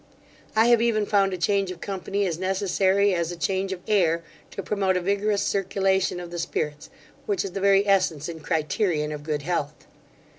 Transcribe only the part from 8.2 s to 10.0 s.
and criterion of good health.